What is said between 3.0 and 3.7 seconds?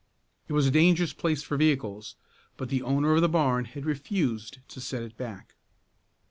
of the barn